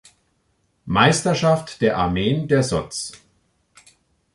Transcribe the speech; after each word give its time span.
Meisterschaft 0.87 1.79
der 1.79 1.95
Armeen 1.95 2.47
der 2.47 2.63
soz. 2.63 3.11